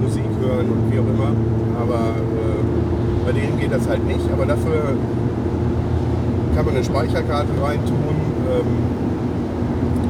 Musik 0.00 0.24
hören 0.40 0.70
und 0.70 0.90
wie 0.90 0.98
auch 0.98 1.04
immer. 1.04 1.36
Aber 1.78 2.16
äh, 2.16 3.26
bei 3.26 3.32
denen 3.32 3.60
geht 3.60 3.72
das 3.72 3.86
halt 3.86 4.06
nicht. 4.06 4.24
Aber 4.32 4.46
dafür 4.46 4.96
kann 6.54 6.64
man 6.64 6.76
eine 6.76 6.82
Speicherkarte 6.82 7.50
reintun, 7.62 8.16
ähm, 8.48 8.66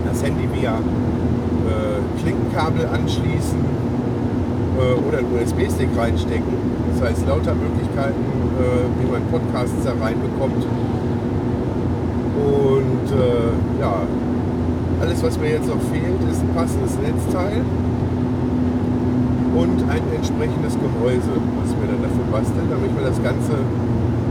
das 0.08 0.22
Handy 0.22 0.48
via 0.54 0.74
äh, 0.76 2.20
Klinkenkabel 2.22 2.86
anschließen 2.86 3.58
äh, 4.78 5.08
oder 5.08 5.18
einen 5.18 5.34
USB-Stick 5.34 5.88
reinstecken. 5.98 6.54
Das 6.92 7.10
heißt 7.10 7.26
lauter 7.26 7.56
Möglichkeiten, 7.56 8.22
äh, 8.60 9.02
wie 9.02 9.10
man 9.10 9.22
Podcasts 9.32 9.82
da 9.84 9.94
reinbekommt. 10.00 10.64
Und 12.38 13.10
äh, 13.10 13.80
ja, 13.80 14.02
alles 15.00 15.22
was 15.22 15.38
mir 15.38 15.50
jetzt 15.50 15.68
noch 15.68 15.80
fehlt, 15.92 16.20
ist 16.30 16.40
ein 16.40 16.54
passendes 16.54 16.96
Netzteil 16.98 17.62
und 19.56 19.78
ein 19.88 20.02
entsprechendes 20.14 20.76
Gehäuse, 20.76 21.32
was 21.60 21.70
mir 21.76 21.88
dann 21.88 22.02
dafür 22.02 22.26
bastelt, 22.30 22.68
damit 22.70 22.90
ich 22.90 22.96
mir 22.96 23.08
das 23.08 23.22
Ganze 23.22 23.56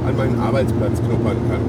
an 0.05 0.17
meinen 0.17 0.39
Arbeitsplatz 0.39 1.01
knuppern 1.01 1.37
kann. 1.49 1.63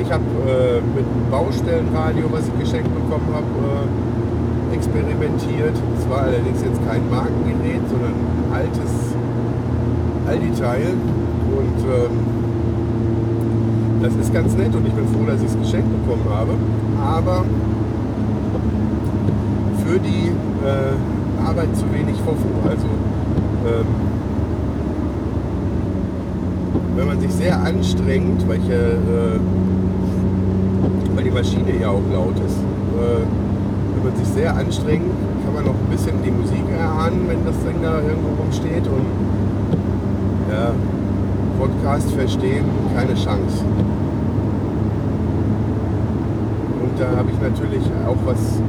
Ich 0.00 0.10
habe 0.10 0.24
äh, 0.46 0.80
mit 0.96 1.04
einem 1.04 1.30
Baustellenradio, 1.30 2.26
was 2.30 2.48
ich 2.48 2.58
geschenkt 2.58 2.90
bekommen 2.94 3.28
habe, 3.34 3.46
äh, 3.46 4.74
experimentiert. 4.74 5.76
Es 5.98 6.08
war 6.08 6.22
allerdings 6.22 6.62
jetzt 6.62 6.80
kein 6.88 7.02
Markengerät, 7.10 7.82
sondern 7.88 8.14
ein 8.14 8.52
altes 8.52 8.92
Aldi-Teil. 10.26 10.94
Und 11.48 11.78
ähm, 11.86 12.47
das 14.02 14.14
ist 14.14 14.32
ganz 14.32 14.54
nett 14.56 14.74
und 14.74 14.86
ich 14.86 14.92
bin 14.92 15.06
froh, 15.08 15.24
dass 15.26 15.40
ich 15.40 15.48
es 15.48 15.58
geschenkt 15.58 15.88
bekommen 16.02 16.26
habe. 16.30 16.52
Aber 17.00 17.44
für 19.84 19.98
die 19.98 20.30
äh, 20.64 21.46
Arbeit 21.46 21.74
zu 21.76 21.84
wenig 21.92 22.16
Fofo. 22.18 22.48
Also 22.68 22.86
ähm, 23.66 23.86
wenn 26.96 27.06
man 27.06 27.20
sich 27.20 27.32
sehr 27.32 27.60
anstrengt, 27.60 28.46
weil, 28.48 28.58
äh, 28.58 29.38
weil 31.14 31.24
die 31.24 31.30
Maschine 31.30 31.72
ja 31.80 31.88
auch 31.90 32.02
laut 32.12 32.36
ist, 32.44 32.58
äh, 32.58 33.24
wenn 33.94 34.10
man 34.10 34.16
sich 34.16 34.28
sehr 34.34 34.54
anstrengt, 34.54 35.10
kann 35.44 35.54
man 35.54 35.64
noch 35.64 35.74
ein 35.74 35.90
bisschen 35.90 36.22
die 36.24 36.30
Musik 36.30 36.64
erahnen, 36.78 37.26
wenn 37.28 37.44
das 37.44 37.56
Ding 37.64 37.82
da 37.82 37.96
irgendwo 38.00 38.42
rumsteht 38.42 38.86
und 38.86 39.06
ja, 40.50 40.72
Podcast 41.58 42.10
verstehen, 42.12 42.64
keine 42.94 43.14
Chance. 43.14 43.64
Und 46.82 47.00
da 47.00 47.16
habe 47.16 47.30
ich 47.30 47.40
natürlich 47.42 47.82
auch 48.06 48.16
was 48.24 48.62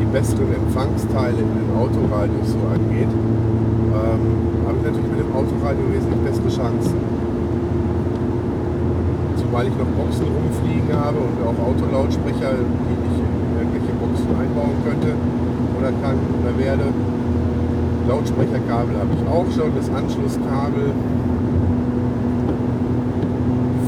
die 0.00 0.06
besseren 0.06 0.48
Empfangsteile 0.54 1.36
in 1.36 1.52
den 1.52 1.70
Autoradios 1.76 2.56
so 2.56 2.60
angeht, 2.72 3.12
ähm, 3.12 4.24
habe 4.64 4.76
ich 4.80 4.84
natürlich 4.88 5.10
mit 5.12 5.20
dem 5.20 5.32
Autoradio 5.36 5.84
wesentlich 5.92 6.20
bessere 6.24 6.48
Chancen. 6.48 6.96
Zumal 9.36 9.68
ich 9.68 9.76
noch 9.76 9.92
Boxen 10.00 10.24
rumfliegen 10.24 10.88
habe 10.96 11.20
und 11.20 11.36
auch 11.44 11.58
Autolautsprecher, 11.60 12.56
die 12.56 12.96
ich 13.04 13.16
in 13.20 13.52
irgendwelche 13.60 13.92
Boxen 14.00 14.32
einbauen 14.32 14.80
könnte 14.80 15.12
oder 15.76 15.92
kann 16.00 16.16
oder 16.40 16.56
werde. 16.56 16.88
Lautsprecherkabel 18.08 18.96
habe 18.96 19.12
ich 19.12 19.22
auch 19.28 19.46
schon, 19.52 19.70
das 19.76 19.90
Anschlusskabel. 19.92 20.96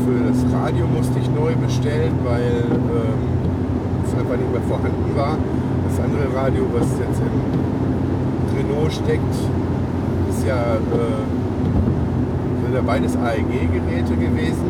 Für 0.05 0.19
das 0.29 0.42
Radio 0.53 0.87
musste 0.87 1.19
ich 1.19 1.29
neu 1.33 1.57
bestellen, 1.57 2.13
weil 2.25 2.69
ähm, 2.69 3.21
es 4.05 4.13
einfach 4.13 4.37
nicht 4.37 4.53
mehr 4.53 4.61
vorhanden 4.69 5.17
war. 5.17 5.39
Das 5.89 5.97
andere 5.99 6.29
Radio, 6.37 6.65
was 6.73 6.87
jetzt 7.01 7.21
im 7.21 7.37
Renault 8.57 8.93
steckt, 8.93 9.35
ist 10.29 10.47
ja, 10.47 10.77
äh, 10.77 11.25
sind 12.63 12.75
ja 12.75 12.83
beides 12.85 13.17
AEG-Geräte 13.17 14.15
gewesen. 14.15 14.69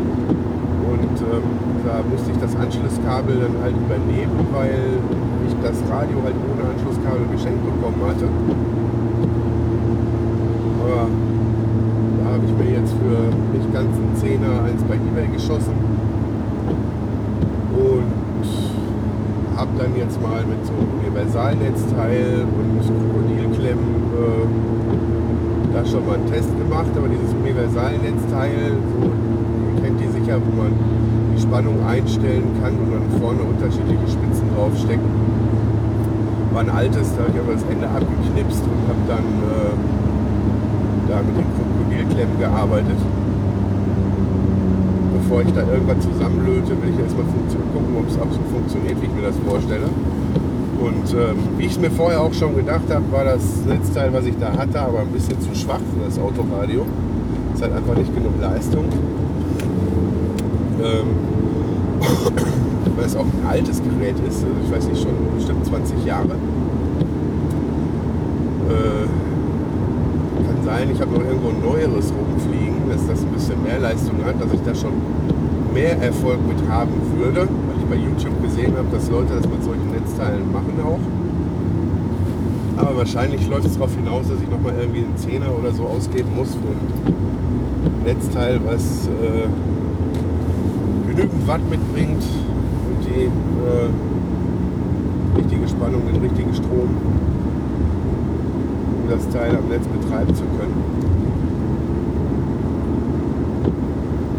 Und 0.87 1.17
ähm, 1.19 1.43
da 1.85 1.99
musste 2.09 2.31
ich 2.31 2.39
das 2.39 2.55
Anschlusskabel 2.55 3.43
dann 3.43 3.55
halt 3.63 3.75
übernehmen, 3.75 4.47
weil 4.53 5.03
ich 5.47 5.55
das 5.67 5.83
Radio 5.91 6.23
halt 6.23 6.39
ohne 6.47 6.63
Anschlusskabel 6.71 7.27
geschenkt 7.33 7.63
bekommen 7.67 8.03
hatte. 8.07 8.27
Aber 10.79 11.07
da 12.23 12.25
habe 12.31 12.45
ich 12.47 12.55
mir 12.55 12.72
jetzt 12.83 12.95
für 12.99 13.31
nicht 13.55 13.73
ganz 13.73 13.95
einen 13.95 14.17
Zehner 14.17 14.65
eins 14.67 14.83
bei 14.83 14.95
Ebay 14.99 15.31
geschossen. 15.33 15.75
Und 17.73 18.11
habe 19.57 19.71
dann 19.79 19.95
jetzt 19.97 20.21
mal 20.21 20.43
mit 20.43 20.67
so 20.67 20.73
einem 20.75 20.91
Universalnetzteil 20.99 22.43
und 22.43 22.83
Krokodilklemmen 22.83 23.91
äh, 24.19 24.47
da 25.73 25.87
schon 25.87 26.05
mal 26.07 26.17
einen 26.17 26.27
Test 26.27 26.51
gemacht. 26.59 26.91
Aber 26.97 27.07
dieses 27.07 27.31
Universalnetzteil, 27.33 28.75
so, 28.75 29.07
ihr 29.07 29.83
kennt 29.83 30.01
die 30.01 30.11
sicher, 30.11 30.41
wo 30.43 30.51
man 30.63 30.73
die 31.37 31.41
Spannung 31.41 31.79
einstellen 31.87 32.51
kann 32.61 32.75
und 32.75 32.91
dann 32.91 33.07
vorne 33.21 33.43
unterschiedliche 33.47 34.07
Spitzen 34.11 34.51
draufstecken. 34.57 35.11
War 36.53 36.63
ein 36.63 36.71
altes, 36.71 37.15
da 37.17 37.23
habe 37.23 37.33
ich 37.33 37.41
aber 37.41 37.55
das 37.55 37.65
Ende 37.71 37.87
abgeknipst 37.89 38.65
und 38.67 38.83
habe 38.91 39.03
dann 39.07 39.27
äh, 39.47 40.02
da 41.13 41.21
mit 41.21 41.37
den 41.37 41.45
Krokodilklemmen 41.53 42.39
gearbeitet. 42.41 42.97
Bevor 45.21 45.43
ich 45.43 45.53
da 45.53 45.61
irgendwas 45.61 46.01
zusammenlöte, 46.01 46.71
will 46.81 46.91
ich 46.95 47.01
erstmal 47.01 47.27
gucken, 47.27 47.97
ob 48.01 48.09
es 48.09 48.17
absolut 48.17 48.49
funktioniert, 48.49 48.97
wie 49.01 49.07
ich 49.07 49.13
mir 49.13 49.29
das 49.29 49.37
vorstelle. 49.47 49.89
Und 50.81 51.13
ähm, 51.13 51.37
wie 51.59 51.67
ich 51.67 51.73
es 51.73 51.79
mir 51.79 51.91
vorher 51.91 52.23
auch 52.23 52.33
schon 52.33 52.57
gedacht 52.57 52.89
habe, 52.91 53.05
war 53.13 53.25
das 53.25 53.43
Netzteil, 53.69 54.13
was 54.13 54.25
ich 54.25 54.37
da 54.39 54.57
hatte, 54.57 54.81
aber 54.81 55.01
ein 55.01 55.13
bisschen 55.13 55.39
zu 55.41 55.55
schwach 55.55 55.81
für 55.93 56.05
das 56.05 56.19
Autoradio. 56.19 56.87
Es 57.55 57.63
hat 57.63 57.73
einfach 57.73 57.95
nicht 57.95 58.13
genug 58.15 58.33
Leistung. 58.41 58.87
Ähm, 60.83 61.07
weil 62.97 63.05
es 63.05 63.15
auch 63.15 63.25
ein 63.25 63.47
altes 63.49 63.81
Gerät 63.83 64.17
ist, 64.27 64.45
also 64.45 64.57
ich 64.65 64.73
weiß 64.73 64.89
nicht, 64.89 65.03
schon 65.03 65.13
bestimmt 65.37 65.65
20 65.67 66.05
Jahre. 66.05 66.35
Äh, 68.69 69.22
sein, 70.73 70.89
ich 70.91 71.01
habe 71.01 71.13
noch 71.13 71.23
irgendwo 71.23 71.49
ein 71.51 71.61
neueres 71.61 72.13
rumfliegen, 72.13 72.89
dass 72.89 73.07
das 73.07 73.21
ein 73.23 73.33
bisschen 73.33 73.63
mehr 73.63 73.79
Leistung 73.79 74.25
hat, 74.25 74.41
dass 74.41 74.53
ich 74.53 74.63
da 74.65 74.75
schon 74.75 74.93
mehr 75.75 76.01
Erfolg 76.01 76.39
mit 76.49 76.67
haben 76.69 76.93
würde, 77.19 77.41
weil 77.41 77.77
ich 77.79 77.85
bei 77.91 77.97
YouTube 77.97 78.43
gesehen 78.43 78.75
habe, 78.77 78.89
dass 78.91 79.11
Leute 79.11 79.35
das 79.37 79.47
mit 79.47 79.63
solchen 79.63 79.91
Netzteilen 79.91 80.51
machen 80.51 80.73
auch. 80.83 81.01
Aber 82.81 82.97
wahrscheinlich 82.97 83.47
läuft 83.51 83.67
es 83.67 83.75
darauf 83.75 83.95
hinaus, 83.95 84.29
dass 84.29 84.41
ich 84.41 84.49
nochmal 84.49 84.73
irgendwie 84.81 85.05
einen 85.05 85.17
Zehner 85.17 85.49
oder 85.59 85.73
so 85.73 85.85
ausgeben 85.85 86.31
muss 86.35 86.55
für 86.55 86.59
ein 86.59 88.05
Netzteil, 88.07 88.59
was 88.65 89.09
äh, 89.09 89.49
genügend 91.11 91.47
Watt 91.47 91.61
mitbringt 91.69 92.25
und 92.89 93.05
die 93.07 93.25
äh, 93.25 93.91
richtige 95.37 95.69
Spannung, 95.69 96.01
den 96.11 96.23
richtigen 96.23 96.55
Strom, 96.55 96.89
um 99.03 99.11
das 99.11 99.29
Teil 99.31 99.57
am 99.57 99.69
Netz 99.69 99.87
betreiben 99.87 100.35
zu 100.35 100.45
können. 100.59 101.03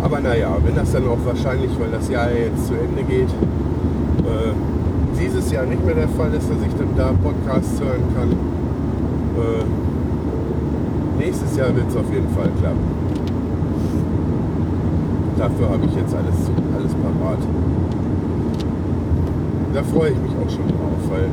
Aber 0.02 0.20
naja, 0.20 0.58
wenn 0.64 0.76
das 0.76 0.92
dann 0.92 1.08
auch 1.08 1.20
wahrscheinlich, 1.26 1.72
weil 1.80 1.90
das 1.92 2.10
Jahr 2.10 2.30
ja 2.30 2.46
jetzt 2.52 2.68
zu 2.68 2.74
Ende 2.74 3.04
geht, 3.04 3.30
äh, 3.30 4.54
dieses 5.20 5.52
Jahr 5.52 5.66
nicht 5.66 5.84
mehr 5.86 5.96
der 5.96 6.10
Fall 6.10 6.34
ist, 6.34 6.50
dass 6.50 6.58
ich 6.66 6.74
dann 6.78 6.90
da 6.98 7.14
Podcasts 7.24 7.80
hören 7.80 8.04
kann. 8.16 8.32
Äh, 8.32 9.64
nächstes 11.24 11.56
Jahr 11.56 11.74
wird 11.76 11.90
es 11.90 11.96
auf 11.96 12.12
jeden 12.14 12.30
Fall 12.30 12.50
klappen. 12.60 13.04
Dafür 15.38 15.70
habe 15.70 15.86
ich 15.86 15.96
jetzt 15.96 16.14
alles, 16.14 16.36
alles 16.78 16.94
parat. 16.94 17.40
Da 19.74 19.84
freue 19.84 20.12
ich 20.12 20.18
mich 20.20 20.32
auch 20.32 20.50
schon 20.50 20.68
drauf, 20.68 21.00
weil 21.10 21.28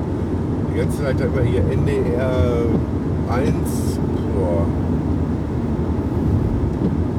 die 0.73 0.79
ganze 0.79 1.03
Zeit 1.03 1.21
immer 1.21 1.43
hier 1.43 1.61
NDR 1.71 2.65
1, 3.29 3.55
boah, 4.35 4.67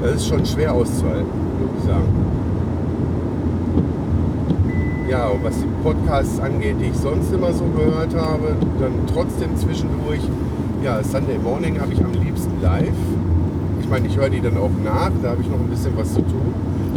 das 0.01 0.15
ist 0.15 0.27
schon 0.27 0.45
schwer 0.45 0.73
auszuhalten, 0.73 1.27
würde 1.59 1.73
ich 1.77 1.83
sagen. 1.83 2.31
Ja, 5.09 5.27
und 5.27 5.43
was 5.43 5.55
die 5.59 5.67
Podcasts 5.83 6.39
angeht, 6.39 6.77
die 6.79 6.85
ich 6.85 6.95
sonst 6.95 7.33
immer 7.33 7.51
so 7.51 7.65
gehört 7.65 8.15
habe, 8.15 8.55
dann 8.79 8.93
trotzdem 9.13 9.55
zwischendurch, 9.57 10.21
ja, 10.83 11.03
Sunday 11.03 11.37
Morning 11.37 11.79
habe 11.81 11.93
ich 11.93 11.99
am 11.99 12.13
liebsten 12.13 12.61
live. 12.61 12.87
Ich 13.81 13.89
meine, 13.89 14.07
ich 14.07 14.17
höre 14.17 14.29
die 14.29 14.39
dann 14.39 14.57
auch 14.57 14.69
nach, 14.83 15.11
da 15.21 15.31
habe 15.31 15.41
ich 15.41 15.49
noch 15.49 15.59
ein 15.59 15.67
bisschen 15.67 15.97
was 15.97 16.13
zu 16.13 16.21
tun, 16.21 16.53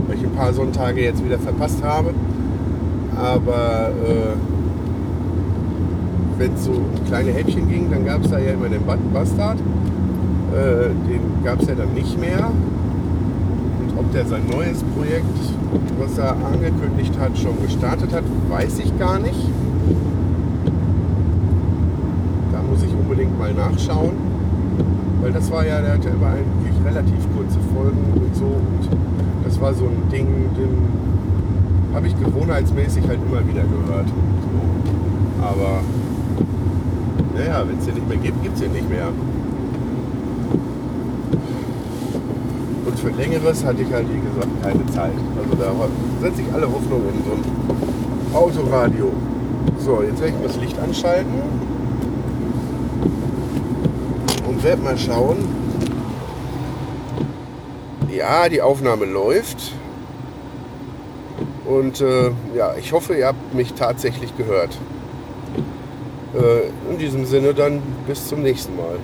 weil 0.07 0.17
ich 0.17 0.23
ein 0.23 0.33
paar 0.33 0.53
Sonntage 0.53 1.03
jetzt 1.03 1.25
wieder 1.25 1.39
verpasst 1.41 1.83
habe. 1.83 2.15
Aber 3.17 3.91
äh, 4.07 4.64
wenn 6.45 6.55
es 6.55 6.65
so 6.65 6.73
kleine 7.07 7.31
Häppchen 7.31 7.69
ging, 7.71 7.91
dann 7.91 8.05
gab 8.05 8.23
es 8.23 8.31
da 8.31 8.39
ja 8.39 8.53
immer 8.53 8.69
den 8.69 8.83
Bastard. 8.85 9.59
Äh, 10.53 10.91
den 11.09 11.43
gab 11.43 11.61
es 11.63 11.69
ja 11.69 11.75
dann 11.75 11.95
nicht 11.95 12.21
mehr. 12.21 12.51
Und 13.81 13.99
ob 13.99 14.13
der 14.13 14.27
sein 14.27 14.43
neues 14.51 14.83
Projekt, 14.95 15.25
was 15.99 16.19
er 16.19 16.33
angekündigt 16.33 17.15
hat, 17.19 17.39
schon 17.39 17.61
gestartet 17.63 18.13
hat, 18.13 18.25
weiß 18.51 18.79
ich 18.81 18.99
gar 18.99 19.19
nicht. 19.21 19.49
Da 22.53 22.61
muss 22.63 22.83
ich 22.83 22.93
unbedingt 22.93 23.39
mal 23.39 23.55
nachschauen. 23.55 24.13
Weil 25.23 25.33
das 25.33 25.51
war 25.51 25.67
ja, 25.67 25.81
der 25.81 25.95
hatte 25.95 26.11
immer 26.11 26.27
eigentlich 26.27 26.85
relativ 26.85 27.27
kurze 27.35 27.59
Folgen 27.75 28.05
und 28.17 28.37
so. 28.37 28.45
Und 28.45 28.91
das 29.47 29.59
war 29.63 29.73
so 29.73 29.87
ein 29.87 30.11
Ding, 30.13 30.27
den 30.59 31.95
habe 31.95 32.07
ich 32.07 32.21
gewohnheitsmäßig 32.21 33.09
halt 33.09 33.21
immer 33.27 33.41
wieder 33.49 33.63
gehört. 33.63 34.09
Aber 35.41 35.81
naja, 37.35 37.65
wenn 37.67 37.79
es 37.79 37.85
den 37.85 37.95
nicht 37.95 38.09
mehr 38.09 38.19
gibt, 38.19 38.43
gibt 38.43 38.55
es 38.55 38.61
den 38.61 38.73
nicht 38.73 38.89
mehr. 38.89 39.09
Und 42.87 42.99
für 42.99 43.11
längeres 43.11 43.65
hatte 43.65 43.83
ich 43.83 43.93
halt, 43.93 44.07
wie 44.09 44.21
gesagt, 44.21 44.63
keine 44.63 44.87
Zeit. 44.87 45.13
Also 45.37 45.57
da 45.57 45.73
setze 46.21 46.43
ich 46.43 46.53
alle 46.53 46.67
Hoffnung 46.67 47.03
in 47.09 47.25
so 47.25 47.33
ein 47.33 48.35
Autoradio. 48.35 49.13
So, 49.79 50.03
jetzt 50.03 50.21
werde 50.21 50.35
ich 50.37 50.47
das 50.47 50.57
Licht 50.61 50.79
anschalten 50.79 51.35
und 54.47 54.63
werde 54.63 54.83
mal 54.83 54.97
schauen. 54.97 55.39
Ja, 58.11 58.49
die 58.49 58.63
Aufnahme 58.63 59.07
läuft. 59.07 59.73
Und 61.65 62.01
äh, 62.01 62.31
ja, 62.55 62.75
ich 62.79 62.93
hoffe, 62.93 63.15
ihr 63.15 63.27
habt 63.27 63.55
mich 63.55 63.73
tatsächlich 63.75 64.37
gehört. 64.37 64.79
Äh, 66.35 66.69
in 66.91 66.99
diesem 66.99 67.25
Sinne 67.25 67.55
dann 67.55 67.81
bis 68.07 68.27
zum 68.27 68.43
nächsten 68.43 68.77
Mal. 68.77 68.99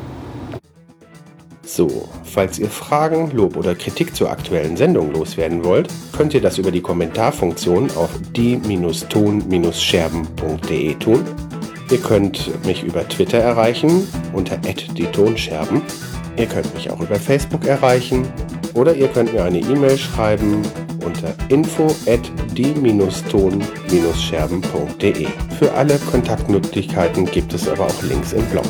So, 1.65 2.09
falls 2.25 2.59
ihr 2.59 2.69
Fragen, 2.69 3.31
Lob 3.31 3.57
oder 3.57 3.75
Kritik 3.77 4.17
zur 4.17 4.31
aktuellen 4.31 4.77
Sendung 4.77 5.13
loswerden 5.13 5.65
wollt, 5.65 5.89
könnt 6.17 6.35
ihr 6.35 6.41
das 6.41 6.59
über 6.59 6.73
die 6.73 6.81
Kommentarfunktion 6.81 7.93
auf 7.93 8.11
die-ton-scherben.de 8.35 10.95
tun. 10.97 11.25
Ihr 11.91 11.99
könnt 11.99 12.67
mich 12.67 12.83
über 12.83 13.09
Twitter 13.09 13.39
erreichen 13.39 14.09
unter 14.33 14.57
die 14.57 15.07
Tonscherben. 15.07 15.83
Ihr 16.37 16.47
könnt 16.47 16.75
mich 16.75 16.91
auch 16.91 17.01
über 17.01 17.17
Facebook 17.17 17.65
erreichen 17.65 18.27
oder 18.75 18.97
ihr 18.97 19.07
könnt 19.07 19.33
mir 19.33 19.45
eine 19.45 19.61
E-Mail 19.61 19.97
schreiben 19.97 20.63
unter 21.05 21.35
info 21.49 21.87
at 22.07 22.31
die-ton-scherben.de. 22.57 25.27
Für 25.59 25.73
alle 25.73 25.99
Kontaktmöglichkeiten 25.99 27.27
gibt 27.27 27.53
es 27.55 27.69
aber 27.69 27.87
auch 27.87 28.03
Links 28.03 28.33
im 28.33 28.45
Blog. 28.47 28.67